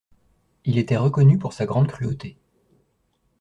Il 0.65 0.79
était 0.79 0.97
reconnu 0.97 1.37
pour 1.37 1.53
sa 1.53 1.67
grande 1.67 1.85
cruauté. 1.87 2.35